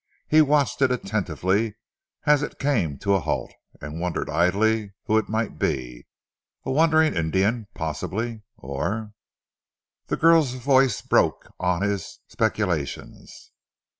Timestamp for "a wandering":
6.65-7.13